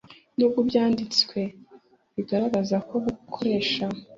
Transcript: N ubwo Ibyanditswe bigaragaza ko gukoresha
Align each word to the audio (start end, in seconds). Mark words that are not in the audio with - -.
N 0.35 0.39
ubwo 0.45 0.57
Ibyanditswe 0.63 1.39
bigaragaza 2.15 2.75
ko 2.87 2.95
gukoresha 3.05 3.85